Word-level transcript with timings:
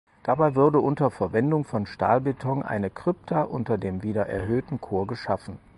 Dabei 0.23 0.55
wurde 0.55 0.79
unter 0.79 1.11
Verwendung 1.11 1.63
von 1.63 1.85
Stahlbeton 1.85 2.63
eine 2.63 2.89
Krypta 2.89 3.43
unter 3.43 3.77
dem 3.77 4.01
wieder 4.01 4.25
erhöhten 4.25 4.81
Chor 4.81 5.05
geschaffen. 5.05 5.59